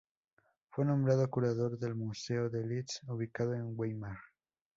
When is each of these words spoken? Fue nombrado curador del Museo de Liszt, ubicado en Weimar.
Fue 0.71 0.83
nombrado 0.83 1.29
curador 1.29 1.77
del 1.77 1.93
Museo 1.93 2.49
de 2.49 2.65
Liszt, 2.65 3.03
ubicado 3.07 3.53
en 3.53 3.75
Weimar. 3.77 4.17